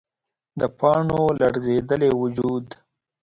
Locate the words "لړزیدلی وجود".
1.39-2.65